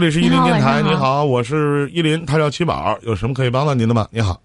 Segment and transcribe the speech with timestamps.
[0.00, 4.08] 这里是伊林电台，你好你好，我是伊林，他叫七宝，有什么可以帮到您的吗？
[4.10, 4.40] 你好，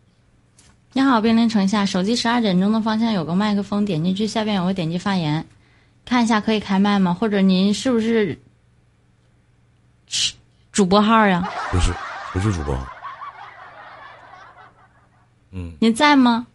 [0.92, 5.46] 你好，兵临城下，手机十二点钟的方向有个麦克风，点进去下边有个点击发言，
[6.04, 7.13] 看一下可以开麦吗？
[7.13, 8.38] 或者您是不是
[10.07, 10.33] 是
[10.73, 11.49] 主播号呀？
[11.71, 11.93] 不是，
[12.33, 12.77] 不是主播，
[15.51, 16.45] 嗯您在吗？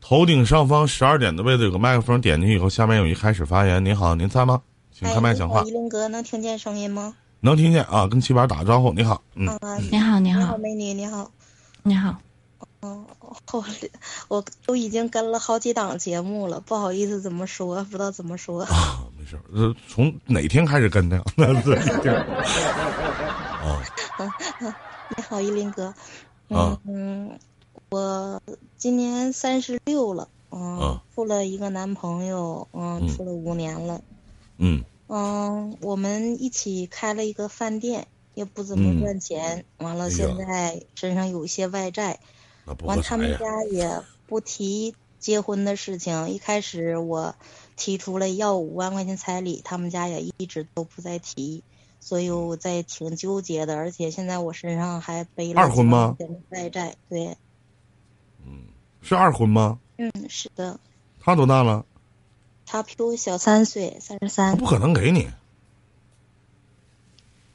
[0.00, 3.84] 头顶上方十二点的位置有个麦克风，点进去以后，下面有一开始发言。
[3.84, 4.62] 您好，您在吗？
[4.90, 7.14] 请开麦讲话哎，你好，一林哥能听见声音吗？
[7.44, 8.06] 能听见啊？
[8.06, 8.92] 跟七宝打个招呼。
[8.92, 11.28] 你好，嗯，啊，你好，你你好，美女，你好。
[11.82, 12.16] 你好。
[12.82, 13.04] 嗯，
[13.50, 13.64] 我
[14.28, 18.62] 我都已经跟了好几档节目了，不好意思怎么说，不知道怎么说。
[18.62, 19.42] 啊，没事儿。
[19.52, 21.24] 呃，从哪天开始跟的呀？
[21.36, 21.72] 那是
[23.66, 23.82] 啊
[25.16, 25.86] 你好，依林哥。
[26.48, 27.38] 啊嗯嗯，
[27.90, 28.40] 我
[28.76, 34.00] 今年三十六了，嗯啊，处了一个男朋友，嗯，嗯处了五年了。
[34.58, 39.66] 嗯嗯，我们一起开了一个饭店，也不怎么嗯赚钱。
[39.76, 42.18] 完了，现在身上有一些外债。
[42.82, 43.02] 完。
[43.02, 46.30] 他们家也不提结婚的事情。
[46.30, 47.34] 一开始我
[47.76, 51.62] 提出了要五万块钱彩礼，他们家也一直都不再提，
[52.00, 53.76] 所以我在挺纠结的。
[53.76, 56.16] 而且现在我身上还背了二婚吗
[56.48, 56.96] 外债。
[57.10, 57.36] 对，
[58.46, 58.62] 嗯
[59.02, 59.78] 是二婚吗？
[59.98, 60.80] 嗯，是的，
[61.20, 61.84] 他多大了？
[62.72, 64.64] 他比我小三岁，三十三不。
[64.64, 65.28] 可能给你。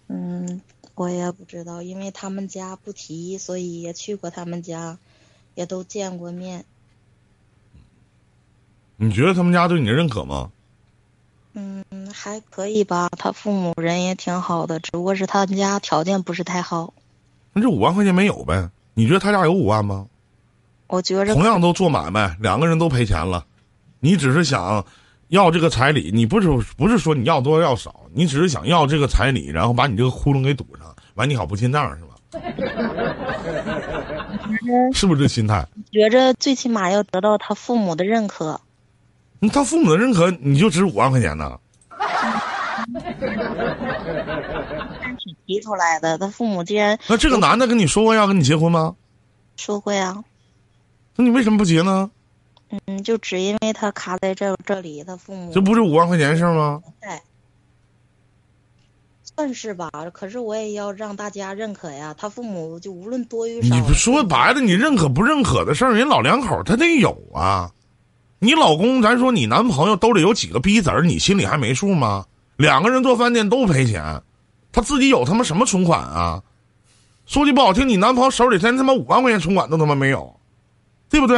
[0.05, 0.61] 嗯，
[0.93, 4.99] 我也不知道，因为他们家不提，所以也去过他们家，
[5.55, 6.65] 也都见过面。
[8.97, 10.51] 你觉得他们家对你认可吗？
[11.53, 13.09] 嗯，还可以吧。
[13.17, 16.93] 他父母人也挺好的，只不过是他们家条件不是太好。
[17.53, 18.69] 那这五万块钱没有呗？
[18.93, 20.07] 你觉得他家有五万吗？
[20.85, 23.47] 我觉着同样都做买卖，两个人都赔钱了，
[23.99, 24.85] 你只是想
[25.29, 32.15] 要这个彩礼，你不是不是说你要多要少，你只是想要这个彩礼，然后把你这个窟窿给堵上，完你好不欠账是吧？
[34.93, 35.67] 是不是这心态？
[35.91, 38.59] 觉着最起码要得到他父母的认可。
[39.39, 41.57] 你他父母的认可，你就值五万块钱呢？
[45.45, 48.95] 提出来的，他父母既然那这个男的跟你说过要跟你结婚吗？
[49.55, 50.23] 说过呀，
[51.15, 52.09] 那你为什么不结呢？
[52.69, 56.81] 嗯，就只因为他卡在这这里，他父母这不是五万块钱的事儿吗？
[57.01, 57.09] 对，
[59.23, 59.89] 算是吧。
[60.11, 67.71] 可是我也要让大家认可呀，他父母就无论多与少，你不说白了，你认可不认可的事儿，人老两口他得有啊。
[68.39, 72.25] 你老公，咱说你男朋友兜里有几个逼子儿，你心里还没数吗？
[72.57, 74.21] 两个人做饭店都赔钱，
[74.71, 76.43] 他自己有他妈什么存款啊？
[77.25, 80.39] 说句不好听，你男朋友手里连他妈五万块钱存款都他妈没有，
[81.09, 81.37] 对不对？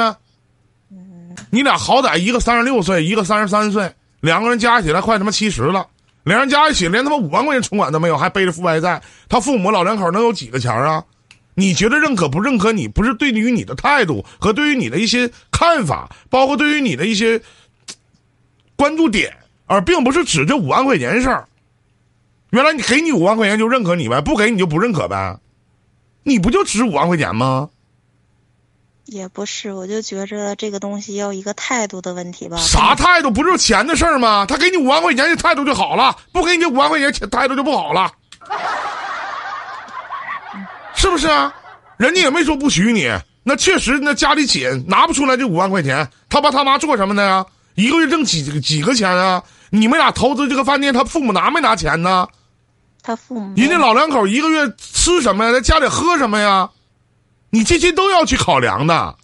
[1.49, 5.87] 你俩好歹一个三十六岁，一个三十三岁，两个人加起来快他妈七十了，
[6.23, 11.03] 两人加一起连他妈五万块钱存款都没有，还背着负外债，他父母老两口能有几个钱啊？
[11.55, 12.87] 你觉得认可不认可你？
[12.87, 17.41] 不是对于你的态度和对于你的一些看法，包括对于你的一些
[18.75, 19.35] 关注点，
[19.65, 21.45] 而并不是指这五万块钱事儿。
[22.51, 25.37] 原来你给你五万块钱就认可你呗，不给你就不认可呗，
[26.23, 27.69] 你不就值五万块钱吗？
[29.11, 32.57] 也不是，我就觉着这个东西要一个态度的问题吧。
[32.57, 33.31] 啥态度？
[33.31, 34.45] 不就是钱的事儿吗？
[34.47, 38.11] 他给你五万块钱，这态度就好了；不给你这五万块钱，态度就不好了，
[40.95, 41.53] 是不是啊？
[41.97, 43.11] 人家也没说不许你，
[43.43, 46.07] 那确实那家里紧，拿不出来这五万块钱。
[46.29, 47.45] 他爸他妈做什么的呀？
[47.75, 49.43] 一个月挣几几个钱啊？
[49.71, 52.27] 你们俩投资这个饭店，他父母拿没拿钱呢？
[53.01, 55.51] 他父母人家老两口一个月吃什么呀？
[55.51, 56.69] 在家里喝什么呀？
[57.49, 59.15] 你这些都要去考量的，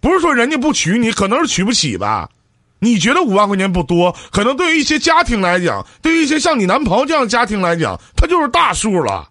[0.00, 2.28] 不是说人家不娶你，可能是娶不起吧？
[2.78, 9.28] 你觉得五万块钱不多，可能对于一些家庭来讲，对于一些像你男朋友这样的家庭来讲，他就是大数了。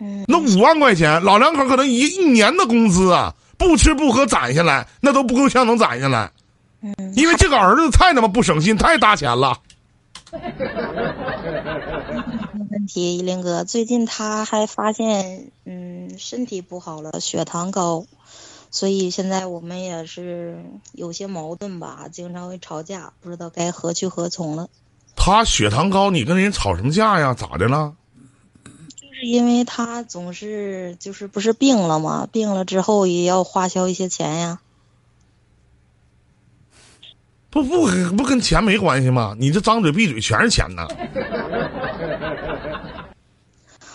[0.00, 6.30] 嗯，那五万块钱，老两口可能一一年的工资啊，不吃不喝攒下来，那都不够呛能攒下来。
[6.82, 9.56] 嗯，因为这个儿子太他妈不省心，太大钱了。
[12.70, 18.06] 问题，依林哥，最近他还发现，嗯，身体不好了，血糖高，
[18.70, 24.68] 所以现在我们也是有些矛盾吧，经常会吵架，不知道该何去何从了。
[25.16, 27.34] 他血糖高，你跟人吵什么架呀？
[27.34, 27.94] 咋的了？
[28.96, 34.60] 就是因为他总是就是不是病了吗，病了之后也要花销一些钱呀。
[37.50, 37.86] 不不
[38.16, 39.36] 不跟钱没关系吗？
[39.38, 40.88] 你这张嘴闭嘴全是钱呐！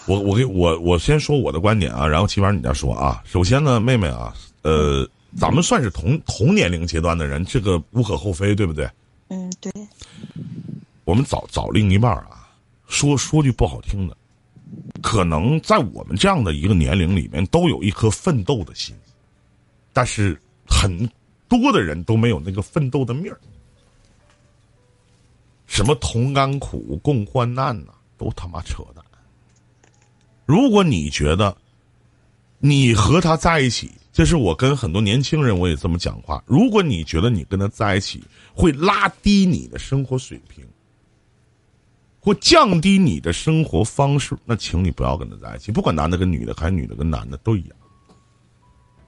[0.09, 3.21] 我我给我我先说我的观点啊，然后起码你再说啊。
[3.25, 4.33] 首先呢，妹妹啊，
[4.63, 5.07] 呃，
[5.37, 8.89] 咱们算是同同年龄阶段的人，这个无可厚非，对不对？
[9.27, 9.71] 嗯，对，
[11.05, 12.49] 我们找找另一半儿啊，
[12.87, 14.17] 说说句不好听的，
[15.03, 18.95] 可能在我们这样的一个年龄里面，都有一颗奋斗的心，
[19.93, 21.07] 但是很
[21.47, 23.39] 多的人都没有那个奋斗的命儿。
[25.67, 29.05] 什么同甘苦、共患难呐，都他妈扯淡。
[30.49, 31.55] 如果你觉得
[32.57, 36.43] 你和他在一起，这是我跟很多年轻人我也这么讲话。
[36.47, 38.23] 如果你觉得你跟他在一起
[38.55, 40.65] 会拉低你的生活水平，
[42.19, 45.71] 或降低你的生活方式，那请你不要跟他在一起。
[45.71, 47.77] 不管男的跟女的，还是女的跟男的都一样。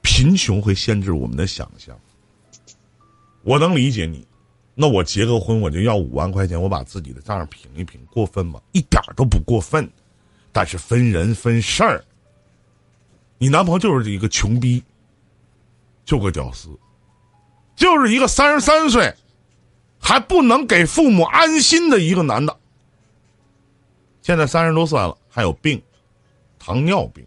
[0.04, 1.98] 贫穷会限制我们的想象。
[3.42, 4.24] 我能理解你，
[4.76, 8.62] 那我结个婚我就要五万块钱，我把自己的账平一平，过分吗？
[8.74, 9.92] 一点都不过分。
[10.52, 12.04] 但是分人分事儿，
[13.38, 14.84] 你男朋友就是一个穷逼，
[16.04, 16.70] 就个屌丝，
[17.76, 19.14] 就是一个三十三岁
[20.00, 22.58] 还不能给父母安心的一个男的。
[24.22, 25.82] 现在三十多岁了，还有病，
[26.60, 27.26] 糖尿病，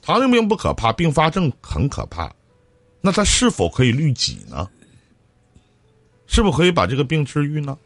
[0.00, 2.32] 糖尿病不可怕，并发症很可怕。
[3.00, 4.68] 那他是否可以律己呢？
[6.26, 7.76] 是否可以把这个病治愈呢？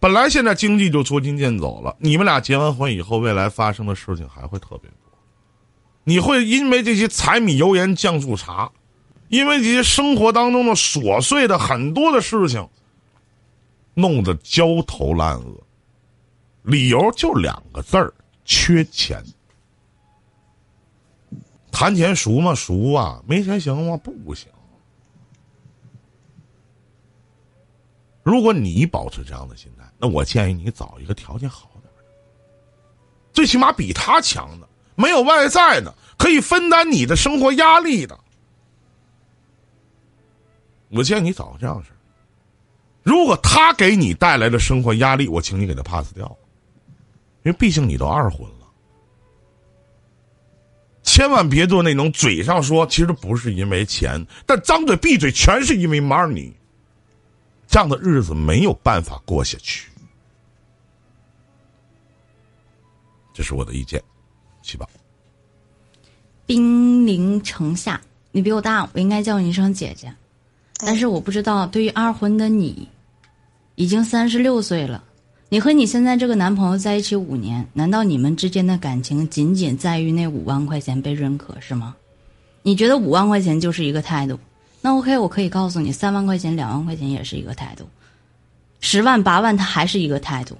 [0.00, 4.96] 本来现在经济就捉襟见肘了，你们俩结完婚以后，未来发生的事情还会特别多。
[6.04, 8.72] 你会因为这些柴米油盐酱醋茶，
[9.28, 12.66] 因为这些生活当中的琐碎的很多的事情，
[13.92, 15.54] 弄得焦头烂额。
[16.62, 18.12] 理由就两个字儿：
[18.44, 19.22] 缺钱。
[21.70, 22.54] 谈钱熟吗？
[22.54, 23.22] 熟啊！
[23.26, 23.96] 没钱行吗？
[23.98, 24.48] 不行。
[28.22, 32.02] 如果你保持这样的心态，那我建议你找一个条件好点的，
[33.34, 38.18] 最起码比他强的，没有外在的，可以分担你的生活压力的。
[40.88, 41.84] 我建议你找个这样的
[43.02, 46.26] 如果他给你带来的生活压力，我请你给他 pass 掉，
[47.42, 48.66] 因为毕竟你都二婚了。
[51.02, 56.52] 千万别做那种嘴上说其实不是因为钱，但张嘴闭嘴全是因为 money。
[57.66, 59.89] 这样的日子没有办法过下去，
[63.32, 64.02] 这是我的意见，
[64.62, 64.88] 七宝。
[66.46, 68.00] 兵临城下，
[68.32, 70.12] 你比我大，我应该叫你一声姐姐。
[70.78, 72.88] 但是我不知道，对于二婚的你，
[73.76, 75.04] 已经三十六岁了，
[75.48, 81.94] 你和你现在这个男朋友在一起五年，难道你们之间的感情仅仅在于那五万块钱被认可是吗？
[82.62, 84.38] 你觉得五万块钱就是一个态度？
[84.80, 87.86] 那 OK，我可以告诉你，三万块钱、两万块钱也是一个态度，
[88.80, 90.56] 十万、八万，它还是一个态度。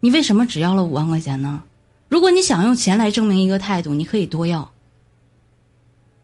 [0.00, 1.62] 你为什么只要了五万块钱呢？
[2.08, 4.72] 如果你想用钱来证明一个态度，你可以多要。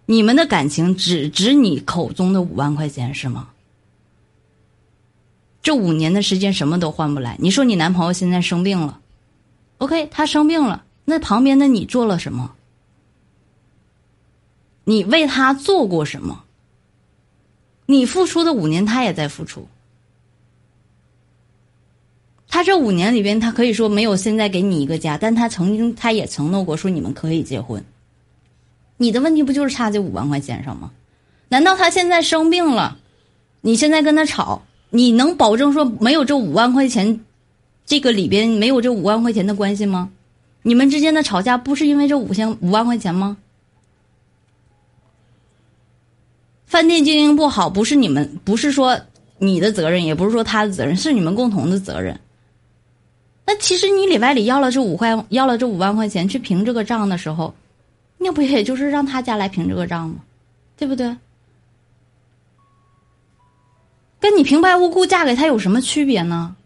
[0.06, 3.50] 你们的感情只值你口中的五万块钱是吗？
[5.62, 7.36] 这五年的时间什么都换不来。
[7.40, 9.00] 你说你男朋友现在生病了
[9.78, 12.54] ，OK，他生病了，那旁边的你做了什么？
[14.84, 16.44] 你为他做过什么？
[17.86, 19.68] 你付出的五年，他也在付出。
[22.48, 27.84] 他这五年里边，他可以说没有现在给你一个家，但他曾经他也承诺过说你们可以结婚。
[28.96, 30.90] 你的问题不就是差这五万块钱上吗？
[31.48, 32.98] 难道他现在生病了，
[33.60, 37.20] 你现在跟他吵，你能保证说没有这五万块钱，
[37.84, 40.10] 这个里边没有这五万块钱的关系吗？
[40.62, 43.36] 你们之间的吵架不是因为这五千五万块钱吗？
[46.66, 48.98] 饭店经营不好，不是你们，不是说
[49.38, 52.18] 你的责任，也不是说他的责任，是你们共同的责任。
[53.46, 57.54] 那其实你里外里要了这五块，要了这五万块钱去平这个账的时候，
[58.18, 60.16] 那不也就是让他家来平这个账吗？
[60.76, 61.16] 对不对？
[64.18, 66.56] 跟你平白无故嫁给他有什么区别呢？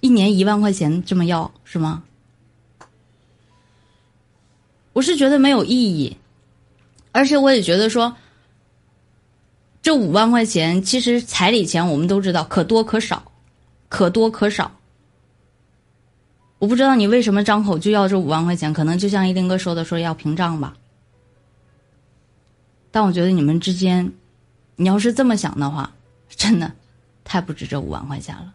[0.00, 2.02] 一年一万块钱这么要是吗？
[4.94, 6.16] 我是觉得没有意义。
[7.12, 8.16] 而且我也觉得说，
[9.82, 13.22] 这五万块钱其实彩礼钱我们都知道可多可少，
[13.88, 14.72] 可多可少。
[16.64, 20.74] 我不知道你为什么张口就要这五万块钱，可能就像一丁哥说的，说要平账吧。
[22.90, 24.10] 但我觉得你们之间，
[24.76, 25.92] 你要是这么想的话，
[26.30, 26.72] 真的
[27.22, 28.54] 太不值这五万块钱了。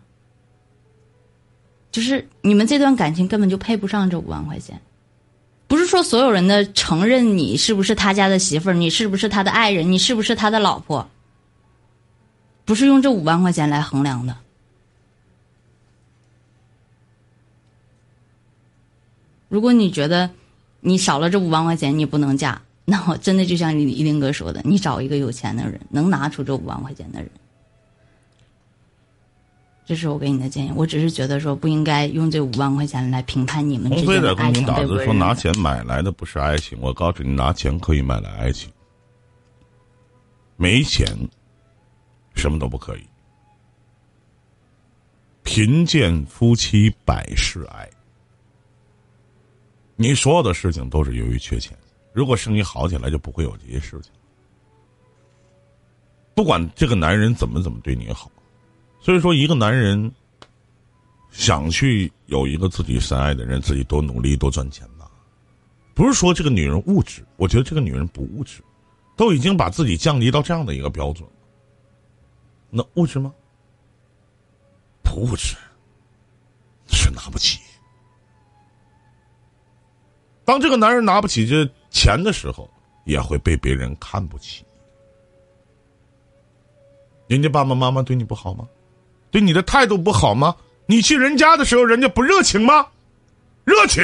[1.92, 4.82] 就是你们这段感情根本就配不上这五万块钱。
[5.68, 11.08] 不是说所有人的承认你是不是他家的媳妇儿，你是不是他的爱人，你是不是他的老婆，
[12.66, 14.36] 不是用这五万块钱来衡量的。
[19.50, 20.30] 如果你觉得
[20.80, 27.30] 你少了这五万块钱你不能嫁，那我真的就像李一林哥说的，你找一个有钱的人，能拿出这五万块钱的人。
[29.86, 30.72] 这是我给你的建议。
[30.76, 35.00] 我只是觉得说不应该用这五万块钱来评判你们之间的爱情，在跟你打对不对？
[35.00, 38.72] 字说拿钱买来的不是爱情，我告诉你，拿钱可以买来爱情，
[40.58, 41.08] 没钱
[42.36, 43.04] 什么都不可以。
[45.42, 47.90] 贫贱夫妻百事哀，
[50.02, 51.78] 你所有的事情都是由于缺钱。
[52.14, 54.14] 如果生意好起来，就不会有这些事情。
[56.34, 58.32] 不管这个男人怎么怎么对你好，
[59.02, 60.10] 所以说一个男人
[61.32, 65.12] 想去有一个自己深爱的人，自己多努力多赚钱吧。
[65.94, 68.64] 不是说这个女人物质，我觉得这个女人不物质，
[69.18, 71.36] 都已经把自己降低到这样的一个标准了。
[72.70, 73.34] 那物质吗？
[75.04, 75.58] 不物质，
[76.88, 77.60] 是拿不起。
[80.50, 82.68] 当这个男人拿不起这钱的时候，
[83.06, 84.66] 也会被别人看不起。
[87.28, 88.68] 人家爸爸妈妈对你不好吗？
[89.30, 90.56] 对你的态度不好吗？
[90.88, 92.88] 你去人家的时候，人家不热情吗？
[93.64, 94.02] 热情。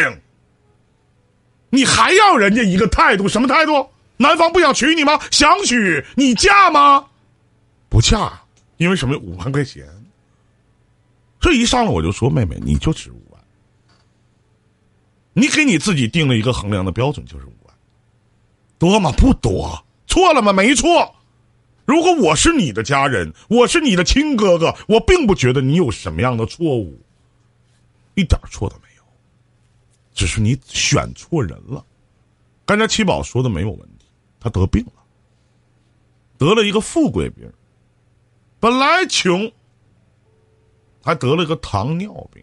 [1.71, 3.27] 你还要人家一个态度？
[3.27, 3.89] 什么态度？
[4.17, 5.19] 男方不想娶你吗？
[5.31, 7.07] 想娶，你嫁吗？
[7.89, 8.39] 不嫁，
[8.77, 9.17] 因为什么？
[9.17, 9.83] 五万块钱。
[11.39, 13.34] 这一上来我就说，妹妹，你就值五万。
[15.37, 17.75] 你给你自己定了一个衡量的标准，就是五万，
[18.79, 19.11] 多吗？
[19.11, 20.53] 不多，错了吗？
[20.53, 21.13] 没错。
[21.83, 26.97] 如果我是你的家人，我是你的亲哥哥，我并不觉得你有什么样的错误，
[28.13, 29.03] 一点错都没有，
[30.13, 31.85] 只是你选错人了。
[32.65, 34.07] 刚才七宝说的没有问题，
[34.39, 35.03] 他得病了，
[36.37, 37.51] 得了一个富贵病，
[38.59, 39.51] 本来穷，
[41.03, 42.41] 还得了个糖尿病。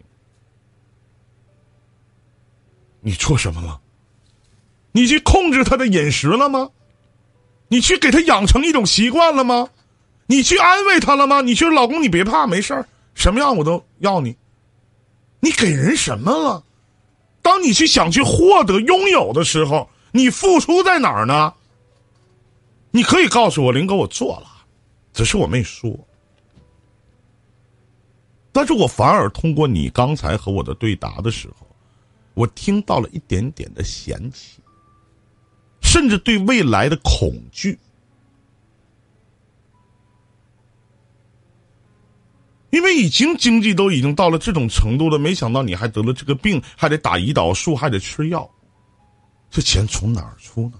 [3.03, 3.79] 你做什么了？
[4.93, 6.69] 你去控制他的饮食了吗？
[7.67, 9.69] 你去给他养成一种习惯了吗？
[10.25, 11.41] 你去安慰他了吗？
[11.41, 14.35] 你去老公，你别怕，没事儿，什么样我都要你。
[15.39, 16.63] 你给人什么了？
[17.41, 21.53] 当你去想去获得拥有的时候，你付出在哪儿呢？
[22.91, 24.47] 你可以告诉我，林哥，我做了，
[25.11, 25.91] 只是我没说。
[28.51, 31.67] 但是我反而通过你刚才和我的对答的时候，
[32.33, 34.59] 我听到了一点点的嫌弃。
[35.81, 37.77] 甚至对未来的恐惧，
[42.71, 48.49] 因为已经经济都已经到了这种程度了，没想到你还得了这个病，还得打胰岛素，还得吃药，
[49.51, 50.79] 这钱从哪儿出呢？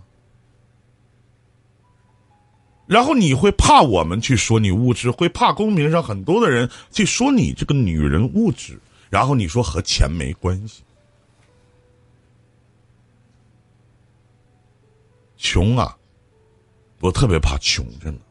[2.88, 8.80] 然后你会怕我们去说你物质，会怕公屏上很多的人去说你这个女人物质，
[9.12, 10.82] 然后你说和钱没关系。
[15.44, 15.96] 穷啊，
[17.02, 18.22] 我特别怕穷，真的，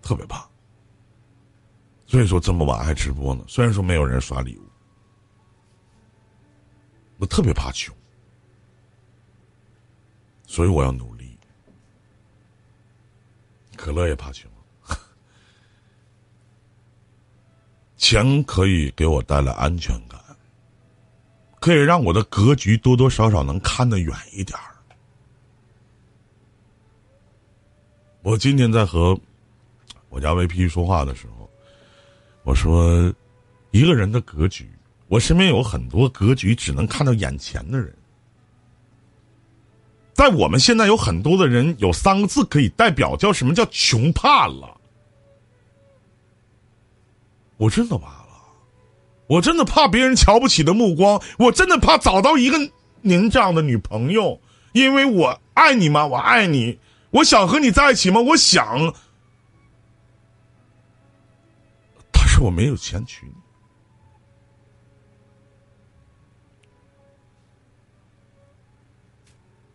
[0.00, 0.48] 特别怕。
[2.06, 4.64] 所以说这么晚还直播呢，虽然说没有人刷礼物，
[7.18, 7.94] 我特别怕穷，
[10.46, 11.38] 所以我要努力。
[13.76, 14.50] 可乐也怕穷，
[17.98, 20.18] 钱可以给我带来安全感，
[21.60, 24.64] 可以让我的格局多多少少能看得远一点儿。
[28.22, 29.18] 我今天在和
[30.10, 31.48] 我家 VP 说话的时候，
[32.42, 33.10] 我说，
[33.70, 34.68] 一个人的格局，
[35.08, 37.94] 我身边有很多格局只能看到眼前的人。
[40.12, 44.78] 在我们现在有很多的人有三个字可以代表，叫什么叫穷怕了。
[47.56, 48.28] 我真的怕了，
[49.28, 52.58] 我真的怕别人瞧不起的目光，我真的怕找到一个
[53.00, 54.38] 您这样的女朋友，
[54.72, 56.06] 因为我爱你吗？
[56.06, 56.78] 我爱你。
[57.10, 58.20] 我想和你在一起吗？
[58.20, 58.94] 我想，
[62.12, 63.32] 但是我没有钱娶你，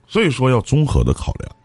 [0.07, 1.55] 所以说要综合的考量，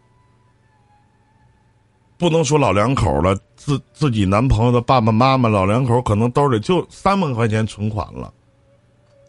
[2.19, 8.35] 不能说老两口了，自自己男朋友的爸爸妈妈，老两口可能兜里就三万块钱存款了，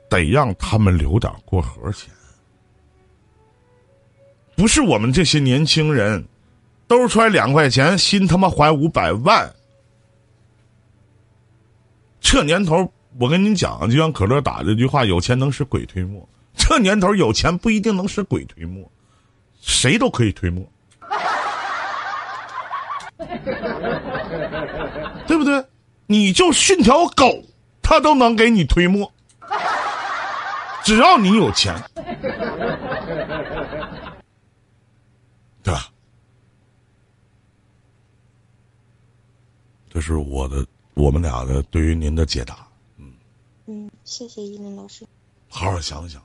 [0.09, 2.11] 得让他们留点过河钱。
[4.55, 6.27] 不是我们这些年轻人，
[6.91, 9.49] 兜揣两块钱，心他妈怀五百万。
[12.19, 18.91] 这年头，我跟您讲，就像可乐打这句话：“有钱能使鬼推磨。”这年头，有钱不一定能使鬼推磨，
[19.61, 20.69] 谁都可以推磨，
[25.25, 25.65] 对不对？
[26.07, 27.41] 你就训条狗，
[27.81, 29.09] 他都能给你推磨，
[30.83, 31.73] 只要你有钱。
[35.63, 35.87] 对吧？
[39.93, 43.11] 这是我的我们俩的对于您的解答，嗯
[43.65, 45.05] 嗯，谢谢依林老师。
[45.49, 46.23] 好好想想。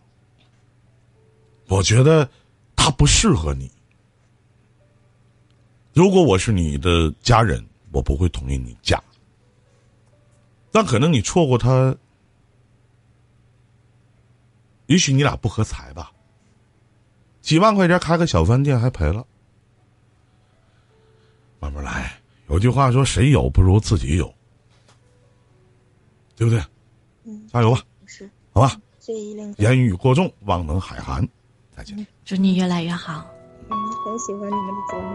[1.66, 2.30] 我觉得
[2.76, 3.68] 他不适合你。
[5.92, 9.02] 如果我是你的家人，我不会同意你嫁。
[10.70, 11.96] 但可能你错过他，
[14.87, 16.12] 也许你俩不合财吧。
[17.42, 19.26] 几万块钱开个小饭店还赔了，
[21.58, 22.20] 慢慢来。
[22.48, 24.32] 有句话说：“谁有不如自己有。”
[26.36, 26.62] 对不对？
[27.24, 28.80] 嗯，加油吧，是，好吧。
[28.98, 29.62] 谢谢依林哥。
[29.62, 31.26] 言语过重，望能海涵。
[31.76, 32.06] 再见。
[32.24, 33.26] 祝你越来越好。
[33.70, 35.14] 嗯，很喜欢你们的节目。